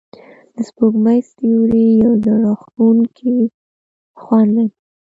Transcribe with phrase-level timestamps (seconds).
[0.53, 3.35] د سپوږمۍ سیوری یو زړه راښکونکی
[4.21, 4.69] خوند لري.